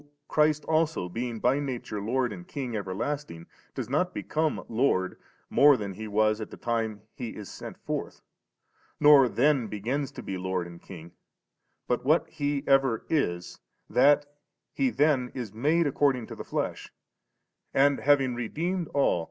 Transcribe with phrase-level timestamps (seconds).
[0.27, 4.65] pleaseth Him, so Oirist also being by nature Lord and King everlasting, does not become
[4.67, 5.15] Lord
[5.47, 8.23] more than He was at the time He is sent forth,
[8.99, 11.11] nor then begins to be Lord and King,
[11.87, 13.05] but what He is ever,
[13.91, 14.25] that
[14.73, 16.91] He then is made according to the flesh;
[17.71, 19.19] and, having redeemed all.